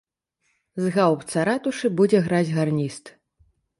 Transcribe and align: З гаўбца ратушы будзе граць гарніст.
З 0.83 0.93
гаўбца 0.95 1.37
ратушы 1.49 1.87
будзе 1.99 2.25
граць 2.29 2.55
гарніст. 2.59 3.05